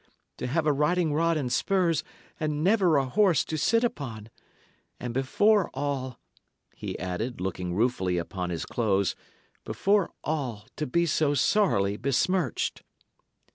To 0.37 0.47
have 0.47 0.65
a 0.65 0.73
riding 0.73 1.13
rod 1.13 1.37
and 1.37 1.53
spurs, 1.53 2.03
and 2.39 2.63
never 2.63 2.97
a 2.97 3.05
horse 3.05 3.45
to 3.45 3.55
sit 3.55 3.83
upon! 3.83 4.31
And 4.99 5.13
before 5.13 5.69
all," 5.75 6.19
he 6.75 6.97
added, 6.97 7.39
looking 7.39 7.75
ruefully 7.75 8.17
upon 8.17 8.49
his 8.49 8.65
clothes 8.65 9.15
"before 9.63 10.09
all, 10.23 10.65
to 10.77 10.87
be 10.87 11.05
so 11.05 11.35
sorrily 11.35 11.97
besmirched!" 11.97 12.81